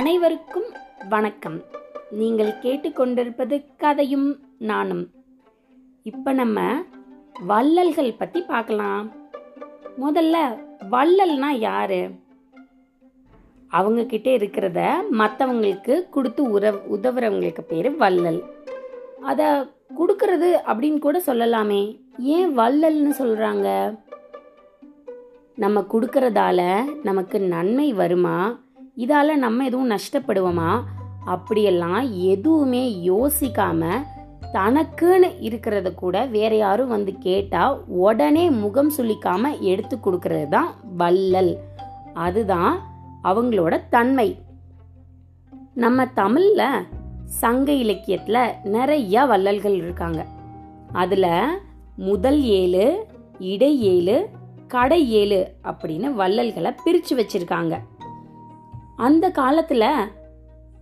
அனைவருக்கும் 0.00 0.68
வணக்கம். 1.08 1.62
நீங்கள் 2.10 2.54
கேட்டுக்கொண்டிருப்பது 2.62 3.64
கதையும் 3.76 4.38
நானும். 4.58 5.10
இப்போ 6.02 6.32
நம்ம 6.32 6.84
வள்ளல்கள் 7.46 8.14
பற்றி 8.14 8.42
பார்க்கலாம். 8.42 9.12
முதல்ல 10.00 10.58
வள்ளல்னா 10.90 11.48
யாரு? 11.48 12.10
அவங்கக்கிட்ட 13.72 14.28
இருக்கிறத 14.38 14.94
மற்றவங்களுக்கு 15.12 16.08
கொடுத்து 16.08 16.50
உற 16.50 16.72
உதவுறவங்களுக்கு 16.72 17.60
பேர் 17.60 17.96
வள்ளல். 17.96 18.42
அதை 19.20 19.46
கொடுக்கறது 19.98 20.50
அப்படின்னு 20.66 20.98
கூட 20.98 21.22
சொல்லலாமே. 21.26 22.00
ஏன் 22.18 22.58
வள்ளல்னு 22.58 23.12
சொல்கிறாங்க 23.18 23.98
நம்ம 25.56 25.86
கொடுக்கறதால 25.92 26.84
நமக்கு 27.02 27.40
நன்மை 27.40 27.92
வருமா? 27.92 28.58
இதால் 28.96 29.34
நம்ம 29.34 29.64
எதுவும் 29.64 29.90
நஷ்டப்படுவோமா? 29.90 30.80
அப்படியெல்லாம் 31.24 32.18
எதுவுமே 32.18 33.02
யோசிக்காம 33.06 34.02
தனக்குன்னு 34.52 35.28
இருக்கிறத 35.40 35.94
கூட 35.94 36.26
வேற 36.26 36.56
யாரும் 36.56 36.88
வந்து 36.88 37.18
கேட்டா 37.18 37.74
உடனே 37.76 38.50
முகம் 38.50 38.92
சுளிக்காமல் 38.96 39.58
எடுத்து 39.60 39.96
கொடுக்கறது 39.96 40.48
தான் 40.48 40.74
வள்ளல். 40.96 41.56
அதுதான் 42.14 42.80
அவங்களோட 43.24 43.80
தன்மை. 43.90 44.38
நம்ம 45.74 46.04
தமிழ்ல 46.04 46.86
சங்க 47.24 47.72
இலக்கியத்துல 47.72 48.52
நிறைய 48.64 49.24
வள்ளல்கள் 49.24 49.74
இருக்காங்க. 49.74 50.26
அதுல 50.92 51.58
முதல் 51.96 52.42
ஏழு 52.42 53.06
இடை 53.38 53.82
ஏழு 53.82 54.28
கடை 54.68 55.10
ஏழு 55.10 55.54
அப்படின்னு 55.64 56.12
வள்ளல்களை 56.12 56.74
பிரிச்சு 56.86 57.10
வச்சிருக்காங்க. 57.10 57.78
அந்த 59.00 59.28
காலத்துல 59.28 59.94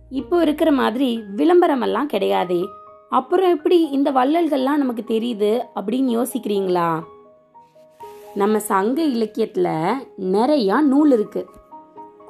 இப்போ 0.09 0.41
இருக்கிற 0.41 0.71
மாதிரி 0.71 1.23
விளம்பரம் 1.35 1.81
எல்லாம் 1.81 2.07
கிடையாதே. 2.07 2.65
அப்புறம் 3.09 3.49
எப்படி 3.49 3.89
இந்த 3.89 4.11
வள்ளல்கள்லாம் 4.11 4.75
நமக்கு 4.75 5.03
தெரியுது 5.07 5.51
அப்படின்னு 5.75 6.15
யோசிக்கிறீங்களா? 6.17 7.03
நம்ம 8.35 8.59
சங்க 8.59 9.03
இலக்கியத்துல 9.03 9.93
நிறையா 10.19 10.81
நூல் 10.81 11.11
இருக்கு. 11.11 11.49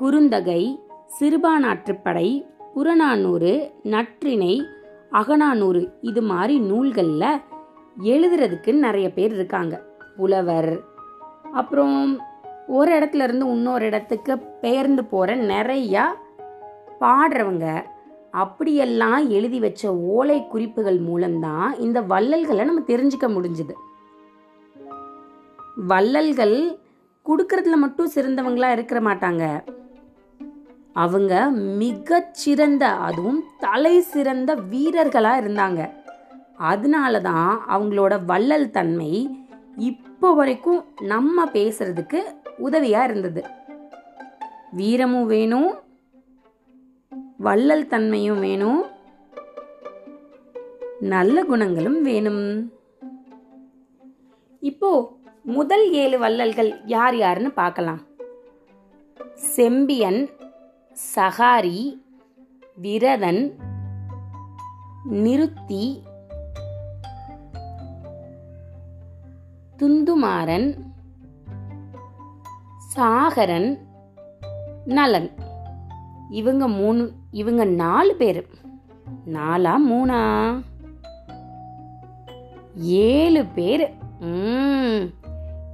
குறுந்தகை 0.02 0.80
சிறுபானாற்றுப்படை 1.20 2.46
புறநானூறு 2.74 3.72
நற்றிணை 3.84 4.64
அகநானூறு 5.12 5.90
இது 6.02 6.22
மாதிரி 6.22 6.60
நூல்களில் 6.60 7.42
எழுதுறதுக்கு 8.04 8.74
நிறைய 8.74 9.10
பேர் 9.10 9.34
இருக்காங்க. 9.34 9.84
புலவர் 10.18 10.84
அப்புறம் 11.54 12.20
ஒரு 12.78 12.92
இடத்துல 13.00 13.24
இருந்து 13.24 13.46
இன்னொரு 13.46 13.86
இடத்துக்கு 13.86 14.34
பெயர்ந்து 14.40 15.04
போற 15.04 15.36
நிறையா 15.36 16.04
பாடுறவங்க 17.00 17.68
அப்படியெல்லாம் 18.32 19.30
எழுதி 19.30 19.60
வச்ச 19.60 19.96
ஓலை 20.16 20.48
குறிப்புகள் 20.48 20.98
மூலம்தான் 20.98 21.70
இந்த 21.80 22.02
வள்ளல்களை 22.02 22.66
நம்ம 22.66 22.82
தெரிஞ்சுக்க 22.88 23.28
முடிஞ்சுது. 23.28 23.76
வள்ளல்கள் 25.76 26.56
கொடுக்கறதுல 27.26 27.76
மட்டும் 27.76 28.12
சிறந்தவங்களா 28.16 28.72
இருக்கிற 28.72 29.00
மாட்டாங்க. 29.00 29.44
அவங்க 30.94 31.50
மிக 31.82 32.30
சிறந்த 32.32 32.86
அதுவும் 33.08 33.44
தலை 33.60 34.02
சிறந்த 34.02 34.56
வீரர்களா 34.56 35.34
இருந்தாங்க. 35.44 35.90
அதனால 36.58 37.22
தான் 37.22 37.62
அவங்களோட 37.70 38.14
வள்ளல் 38.26 38.70
தன்மை 38.70 39.12
இப்போ 39.78 40.34
வரைக்கும் 40.34 40.86
நம்ம 41.02 41.46
பேசுறதுக்கு 41.46 42.20
உதவியா 42.66 43.04
இருந்தது. 43.04 43.44
வீரமும் 44.72 45.28
வேணும் 45.34 45.70
வள்ளல் 47.38 47.88
தன்மையும் 47.88 48.40
வேணும் 48.40 48.82
நல்ல 51.14 51.44
குணங்களும் 51.44 52.02
வேணும். 52.02 52.44
இப்போ 54.60 54.92
முதல் 55.44 55.86
ஏழு 55.92 56.20
வள்ளல்கள் 56.20 56.72
யார் 56.86 57.16
யாருன்னு 57.16 57.52
பார்க்கலாம். 57.52 58.02
செம்பியன் 59.56 60.30
சகாரி 61.16 61.80
விரதன் 62.76 63.42
நிருத்தி 65.24 65.86
துந்துமாறன் 69.82 70.68
சாகரன் 72.94 73.70
நலன். 74.86 75.30
இவங்க 76.30 76.68
மூணு 76.68 77.04
இவங்க 77.32 77.64
நாலு 77.82 78.14
பேர். 78.16 78.40
நாலா 79.36 79.74
மூணா? 79.90 80.22
ஏழு 83.10 83.46
பேர். 83.58 83.86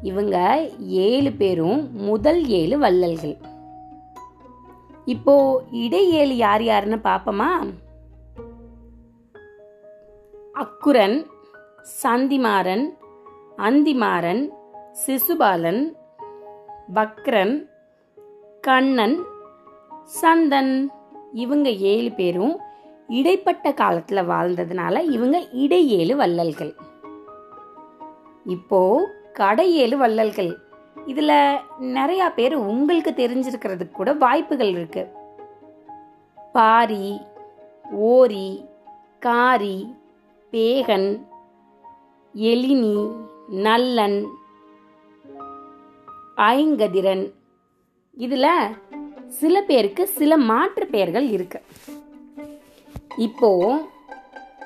இவங்க 0.02 0.36
ஏழு 1.06 1.32
பேரும் 1.32 1.80
முதல் 2.10 2.42
ஏழு 2.60 2.78
வள்ளல்கள். 2.78 3.38
இப்போ 5.06 5.36
இடை 5.84 6.04
ஏழு 6.22 6.36
யார் 6.38 6.64
யாருன்னு 6.64 7.00
பார்ப்போமா 7.04 7.50
அக்குரன் 10.54 11.18
சந்திமாறன் 12.04 12.86
அந்திமாறன் 13.58 14.44
சிசுபாலன் 15.04 15.82
பக்ரன் 16.94 17.70
கண்ணன் 18.62 19.24
சந்தன் 20.22 20.88
இவங்க 21.34 21.70
ஏழு 21.70 22.12
பேரும் 22.12 22.60
இடைப்பட்ட 23.08 23.74
காலத்தில் 23.74 24.28
வாழ்ந்ததுனால 24.28 25.10
இவங்க 25.10 25.40
இடையேழு 25.52 26.16
வள்ளல்கள். 26.16 26.76
இப்போ 28.46 29.10
கடையேழு 29.34 29.98
வள்ளல்கள். 29.98 30.58
இதில் 31.06 31.60
நிறையா 31.82 32.34
பேர் 32.36 32.56
உங்களுக்கு 32.56 33.12
தெரிஞ்சிருக்கிறதுக்கு 33.12 33.92
கூட 33.92 34.14
வாய்ப்புகள் 34.14 34.68
இருக்கு. 34.68 35.12
பாரி 36.54 37.22
ஓரி 37.92 38.66
காரி 39.20 39.96
பேகன் 40.52 41.26
எலினி 42.34 43.12
நல்லன் 43.50 44.30
ஐங்கதிரன். 46.38 47.34
இதுல 48.18 48.48
சில 49.28 49.62
பேருக்கு 49.62 50.08
சில 50.08 50.38
மாற்று 50.38 50.88
பெயர்கள் 50.88 51.28
இருக்கு. 51.30 51.62
இப்போ 53.18 53.80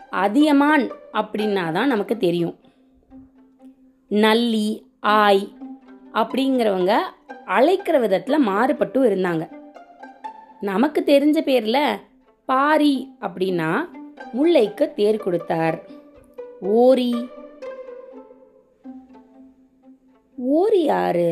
அதியமான் 0.09 0.89
அப்படின்னா 1.13 1.71
தான் 1.71 1.87
நமக்கு 1.87 2.17
தெரியும். 2.17 2.55
நல்லி 4.07 4.83
ஆய் 4.99 5.53
அப்படிங்கிறவங்க 6.13 6.93
அழைக்கிற 7.45 7.99
விதத்தில் 7.99 8.45
மாறுபட்டும் 8.47 9.07
இருந்தாங்க. 9.09 9.49
நமக்கு 10.59 11.03
தெரிஞ்ச 11.05 11.41
பேரில் 11.41 11.99
பாரி 12.45 13.13
அப்படின்னா 13.21 13.89
முல்லைக்கு 14.33 14.93
தேர் 14.93 15.17
கொடுத்தார். 15.17 15.77
ஓரி 16.59 17.29
ஊர் 20.49 20.77
யாரு? 20.81 21.31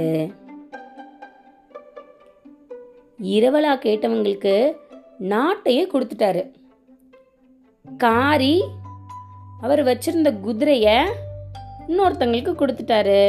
இரவலா 3.24 3.74
கேட்டவங்களுக்கு 3.84 4.56
நாட்டையே 5.20 5.84
கொடுத்துட்டாரு. 5.86 6.42
காரி 7.98 8.56
அவர் 9.62 9.84
வச்சிருந்த 9.84 10.30
குதிரைய 10.46 10.88
இன்னொருத்தங்களுக்கு 11.88 12.54
கொடுத்துட்டாரு. 12.54 13.22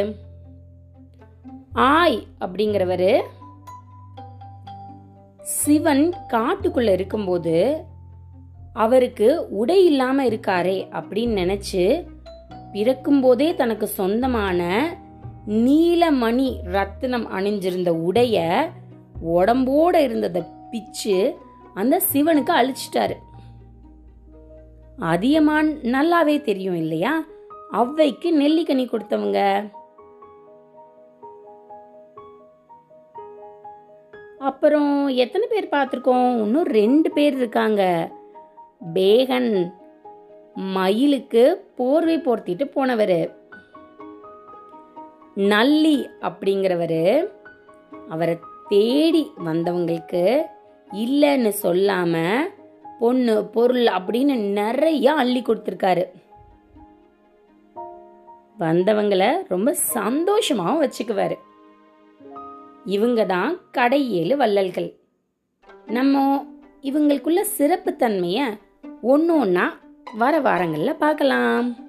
ஆய் 1.73 2.27
அப்படிங்கிறவரு 2.41 3.13
சிவன் 5.41 6.13
காட்டுக்குள்ள 6.33 6.93
இருக்கும்போது 6.93 7.57
அவருக்கு 8.73 9.29
உடை 9.51 9.85
இல்லாம 9.85 10.25
இருக்காரே 10.25 10.77
அப்படின்னு 10.99 11.39
நினைச்சு 11.43 11.85
பிறக்கும்போதே 12.73 13.55
தனக்கு 13.55 13.87
சொந்தமான 13.87 14.61
நீலமணி 15.49 16.57
ரத்தினம் 16.65 17.31
அணிஞ்சிருந்த 17.31 17.89
உடைய 17.89 18.69
உடம்போட 19.27 19.95
இருந்ததை 19.95 20.43
பிச்சு 20.71 21.37
அந்த 21.75 22.01
சிவனுக்கு 22.13 22.51
அழிச்சிட்டாரு. 22.51 23.13
அதியமான் 24.99 25.69
நல்லாவே 25.83 26.41
தெரியும் 26.41 26.77
இல்லையா? 26.77 27.25
அவ்வைக்கு 27.73 28.25
நெல்லிக்கனி 28.25 28.87
கொடுத்தவங்க. 28.87 29.71
அப்புறம் 34.39 35.09
எத்தனை 35.09 35.49
பேர் 35.51 35.69
பார்த்துருக்கோம்? 35.71 36.41
இன்னும் 36.43 36.65
ரெண்டு 36.65 37.11
பேர் 37.11 37.37
இருக்காங்க. 37.37 38.11
பேகன் 38.95 39.73
மயிலுக்கு 40.55 41.73
போர்வை 41.77 42.17
போர்த்திட்டு 42.17 42.65
போனவர். 42.65 43.38
நல்லி 45.39 46.09
அப்படிங்கிறவரு 46.21 47.29
அவரை 48.09 48.39
தேடி 48.69 49.31
வந்தவங்களுக்கு 49.45 50.43
இல்லைன்னு 50.93 51.49
சொல்லாமல் 51.49 52.51
பொண்ணு 52.99 53.45
பொருள் 53.45 53.85
அப்படின்னு 53.85 54.53
நிறைய 54.53 55.13
அள்ளி 55.13 55.43
கொடுத்துருக்காரு. 55.43 56.05
வந்தவங்களை 58.59 59.43
ரொம்ப 59.49 59.77
சந்தோஷமாகவும் 59.95 60.83
வச்சுக்குவாரு. 60.85 61.35
இவங்க 62.85 63.25
தான் 63.25 63.61
கடை 63.71 64.13
ஏழு 64.13 64.37
வள்ளல்கள். 64.37 64.95
நம்ம 65.87 66.47
இவங்களுக்குள்ள 66.83 67.45
சிறப்புத்தன்மையை 67.59 68.59
ஒன்று 69.03 69.39
ஒன்றா 69.39 69.77
வர 70.17 70.41
வாரங்களில் 70.41 70.95
பார்க்கலாம். 70.95 71.88